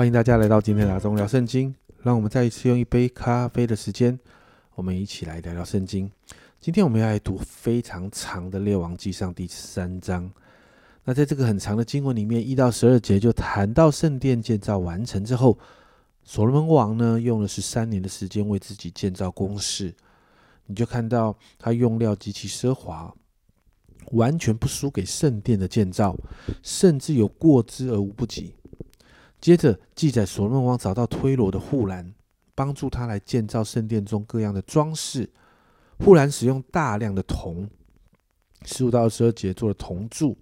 [0.00, 1.74] 欢迎大家来到今天的阿中聊圣经。
[1.98, 4.18] 让我们再一次用一杯咖啡的时间，
[4.74, 6.10] 我们一起来聊聊圣经。
[6.58, 10.32] 今天我们要来读非常长的列王记上第三章。
[11.04, 15.58] 那在这个很长的经文里面，一到十二节就谈到圣殿建造完成之后，
[16.24, 19.94] 所罗门王呢用了十三年的时间为自己建造宫室。
[20.64, 23.14] 你就看到他用料极其奢华，
[24.12, 26.16] 完全不输给圣殿的建造，
[26.62, 28.54] 甚至有过之而无不及。
[29.40, 32.12] 接着记载，所罗王找到推罗的护栏，
[32.54, 35.28] 帮助他来建造圣殿中各样的装饰。
[35.98, 37.68] 护栏使用大量的铜，
[38.64, 40.36] 十五到二十二节做了铜柱，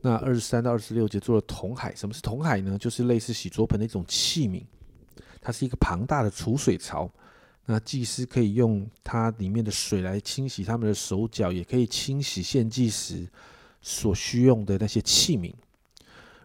[0.00, 1.94] 那二十三到二十六节做了铜海。
[1.94, 2.78] 什么是铜海呢？
[2.78, 4.64] 就是类似洗桌盆的一种器皿，
[5.40, 7.10] 它是一个庞大的储水槽。
[7.64, 13.28] 那祭司可以用它里面的水来清洗他们的手脚，也可以清洗献祭时
[13.80, 15.52] 所需用的那些器皿。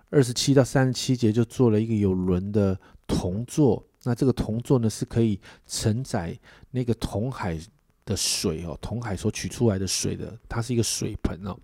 [0.09, 6.37] 二十七到三十七节就做了一个有轮的铜座，那这个铜座呢是可以承载
[6.71, 7.59] 那个铜海
[8.05, 11.57] 的水哦，铜海所取出来的水的，它是一个水盆哦。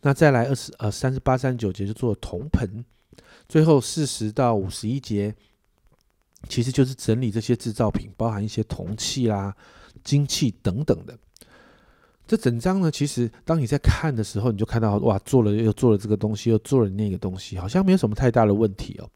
[0.00, 2.84] 那再来二十呃三十八、三十九节就做铜盆，
[3.48, 5.34] 最后四十到五十一节
[6.48, 9.54] 其实就是整理这些制造品，包含一些铜器啦、
[10.04, 11.18] 金器等等的。
[12.26, 19.10] 这整章呢，其实当你在看的时候，你就看到哇，做了又做了这个东西，又做了那个东西，好像没有什么太大的问题哦。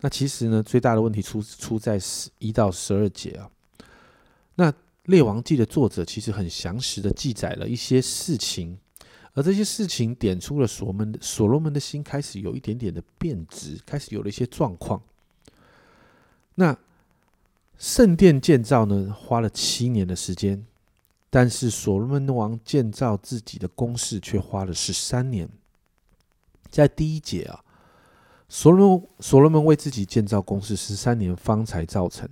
[0.00, 3.50] 那其实呢，最大的问题出出在十一到十二节啊。
[4.54, 4.72] 那
[5.04, 8.78] 列王记的作者其实很详实的记载了一些事情，
[9.32, 15.02] 而这些事情点出了所罗门所罗门的心开始有一点点的变质，开始有了一些状况。
[16.54, 16.76] 那
[17.78, 20.64] 圣殿建造呢，花了七年的时间。
[21.30, 25.48] 但是所罗门王建造自己的宫室却花了十三年。
[26.70, 27.64] 在第一节啊，
[28.48, 32.28] 所罗所罗门为自己建造宫室十三年方才造成。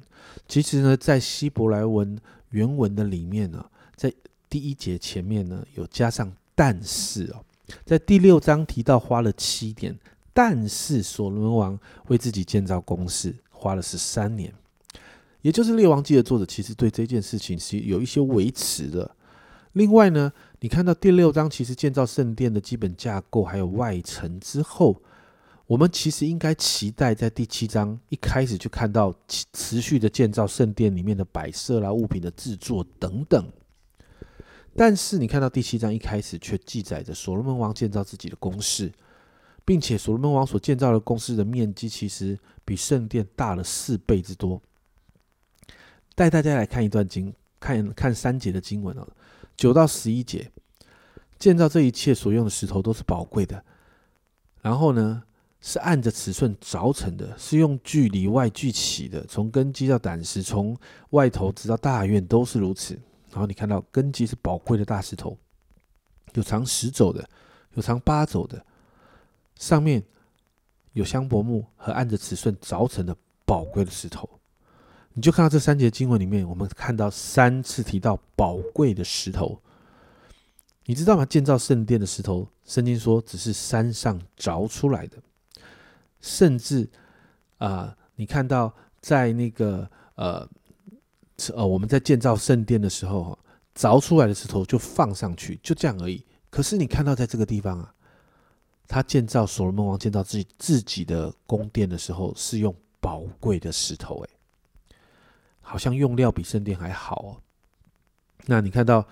[0.49, 2.19] 其实呢，在希伯来文
[2.51, 3.65] 原文的里面呢，
[3.95, 4.12] 在
[4.49, 7.45] 第一节前面呢有加上但是哦，
[7.84, 9.99] 在第六章提到花了七年，
[10.33, 11.78] 但是所罗门王
[12.09, 14.53] 为自己建造宫室花了十三年。
[15.47, 19.09] 也就是《列王记》的作者，其实对这件事情是有一些维持的。
[19.75, 25.01] 另外呢，你看到第六章，其实建造圣殿的基本架构还有外层之后，
[25.69, 29.15] 我们其实应该期待在第七章一开始就看到
[29.53, 33.49] 持续的建造圣殿里面的摆设啦、物品的制作等等。
[34.75, 38.91] 但是你看到第七章一开始却记载着所罗门王建造自己的宫室，
[39.65, 44.61] 并且所罗门王所建造的宫室的面积其实比圣殿大了四倍之多。
[46.16, 49.06] 带大家来看一段经，看看三节的经文哦，
[49.54, 50.50] 九到十一节，
[51.38, 53.62] 建造这一切所用的石头都是宝贵的，
[54.62, 55.22] 然后呢
[55.60, 60.75] 是按着尺寸凿成的，是用锯里外锯起的，从根基到胆石，从
[61.10, 62.98] 外头直到大院都是如此。
[63.31, 65.37] 然后你看到根基是宝贵的大石头，
[66.33, 67.28] 有长十肘的，
[67.75, 68.65] 有长八肘的，
[69.56, 70.03] 上面
[70.94, 74.27] 有香柏木和按着尺寸凿成的宝贵的石头。
[75.16, 79.59] 你就看到这三节经文里面，我们看到三次提到宝贵的石头，
[80.84, 81.25] 你知道吗？
[81.25, 85.16] 建造圣殿的石头，圣经说只是山上凿出来的，
[86.21, 86.87] 甚至
[87.56, 90.47] 啊，你看到在那个呃
[91.54, 93.38] 呃，我们在建造圣殿的时候，哈，
[93.75, 96.22] 凿出来的石头就放上去，就这样而已。
[96.50, 97.94] 可是你看到在这个地方啊，
[98.87, 104.31] 他建造所罗门王建造自己自己的宫殿的时候，是用宝贵的石头，诶。
[105.69, 107.31] 好像用料比圣殿还好哦。
[108.47, 109.04] 那你看到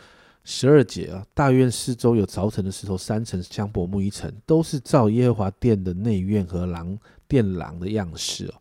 [0.44, 8.54] 十二节啊，大院四周有凿成的石头三层，香柏木一层，都是照耶和华殿的内院和廊殿廊的样式哦。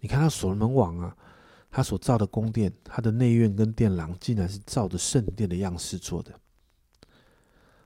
[0.00, 1.14] 你看到所罗门王啊，
[1.70, 6.32] 他所造的宫殿，他的内院跟殿廊竟然是照着圣殿的样式做的。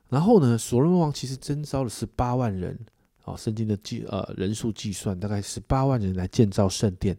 [0.08, 2.78] 然后呢，所罗门王其实征召了十八万人
[3.24, 7.16] 哦，圣经的计呃人数计算大概十八万人来建造圣殿。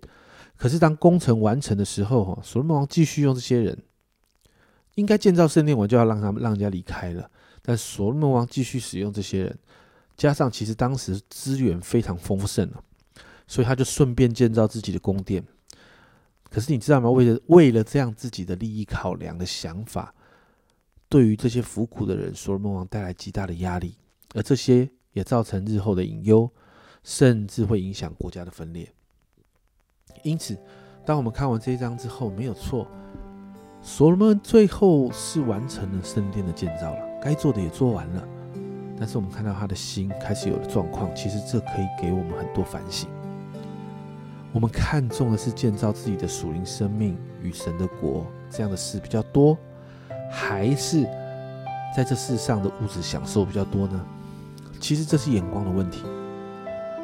[0.63, 3.77] 可是当工程完成的时候，哈，所罗门王继续用这些人，
[4.95, 7.29] 应该建造圣殿，我就要让他们让人家离开了。
[7.61, 9.59] 但所罗门王继续使用这些人，
[10.15, 12.81] 加上其实当时资源非常丰盛了，
[13.45, 15.43] 所以他就顺便建造自己的宫殿。
[16.49, 17.09] 可是你知道吗？
[17.11, 20.15] 为了为了这样自己的利益考量的想法，
[21.09, 23.97] 对于这些服苦的人，所罗门王带来极大的压力，
[24.33, 26.49] 而这些也造成日后的隐忧，
[27.03, 28.89] 甚至会影响国家的分裂。
[30.23, 30.57] 因此，
[31.05, 32.87] 当我们看完这一章之后，没有错，
[33.81, 38.23] 所罗门最后是完成了圣殿的建造了，该做的也做完了。
[38.97, 43.09] 但是我们看到他的心开始有了状况，其实这可以给我们很多反省。
[44.53, 49.57] 我们看重的是建造自己的属灵生命与神的国这样的事比较多，
[50.31, 51.03] 还是
[51.95, 54.05] 在这世上的物质享受比较多呢？
[54.79, 56.03] 其实这是眼光的问题。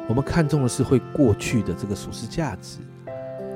[0.08, 2.78] 我们看重的是会过去的这个属世价值，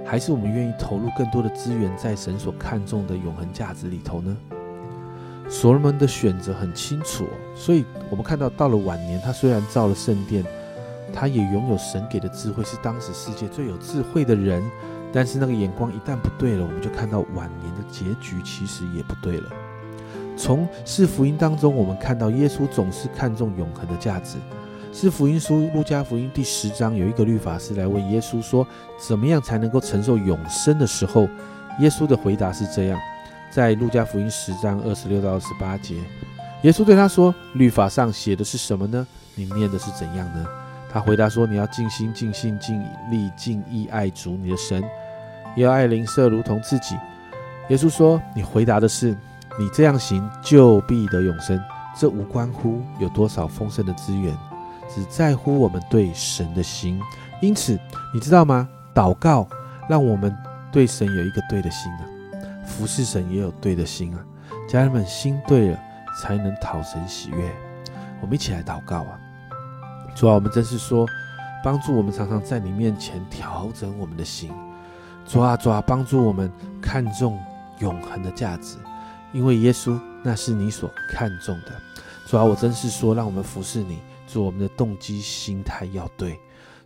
[0.04, 4.36] 还是我们愿意投入更多的资源在神所看重的永恒价值里头呢？
[5.48, 10.44] 所罗门的选择很清楚，所以我们看到到了晚年，他虽然造了圣殿。
[11.16, 14.60] 他也拥有神给的智慧，是当时世界最有智慧的人。
[15.12, 19.48] 但是那个眼光一旦不对了，我们就看到晚年的结局其实也不对了。
[20.36, 24.38] 从四福音当中，我们看到耶稣总是看重永恒的价值。
[24.94, 28.64] 是福音书路加福音第十章有一个律法师来问耶稣说
[28.96, 31.28] ：“怎么样才能够承受永生？”的时候，
[31.80, 32.96] 耶稣的回答是这样：
[33.50, 35.96] 在路加福音十章二十六到二十八节，
[36.62, 39.04] 耶稣对他说：“律法上写的是什么呢？
[39.34, 40.46] 你念的是怎样呢？”
[40.88, 42.80] 他回答说：“你要尽心、尽性、尽
[43.10, 44.80] 力、尽意爱主你的神，
[45.56, 46.94] 也要爱邻舍如同自己。”
[47.68, 49.10] 耶稣说：“你回答的是，
[49.58, 51.60] 你这样行就必得永生。
[51.98, 54.32] 这无关乎有多少丰盛的资源，
[54.88, 57.00] 只在乎我们对神的心。
[57.40, 57.78] 因此，
[58.12, 58.68] 你知道吗？
[58.94, 59.46] 祷告
[59.88, 60.34] 让我们
[60.70, 62.02] 对神有一个对的心啊，
[62.64, 64.24] 服侍神也有对的心啊。
[64.68, 65.78] 家人们，心对了，
[66.20, 67.50] 才能讨神喜悦。
[68.20, 69.18] 我们一起来祷告啊！”
[70.14, 71.06] 主啊，我们真是说，
[71.62, 74.50] 帮助我们常常在你面前调整我们的心。
[75.26, 76.50] 主啊，主啊，帮助我们
[76.80, 77.38] 看重
[77.80, 78.76] 永恒的价值，
[79.32, 81.72] 因为耶稣那是你所看重的。
[82.26, 83.98] 主啊，我真是说，让我们服侍你，
[84.34, 86.36] 主我们的动机心态要对。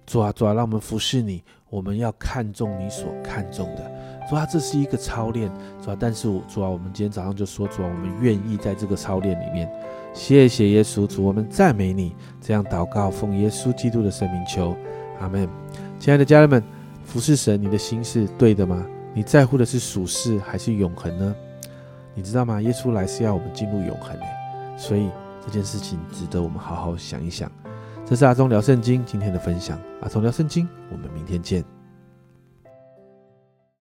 [0.07, 3.91] 主啊，主啊，让我们服侍你，我们要看重你所看重的。
[4.29, 5.51] 主啊，这是一个操练。
[5.83, 9.67] 主啊，但是主啊，我们今天早上就说，主啊，我们愿意在这个操练里面。
[10.13, 12.15] 谢谢耶稣主，我们赞美你。
[12.39, 14.77] 这样祷告，奉耶稣基督的圣名求，
[15.19, 15.49] 阿门。
[15.99, 16.63] 亲爱的家人们，
[17.03, 18.85] 服侍神，你的心是对的吗？
[19.15, 21.35] 你在乎的是属世还是永恒呢？
[22.15, 22.61] 你知道吗？
[22.61, 25.09] 耶稣来是要我们进入永恒的，所以
[25.49, 27.51] 这件事情值得我们好好想一想。
[28.05, 31.78] 这是阿忠聊圣经今天的分享，阿忠聊圣经，我们明天见。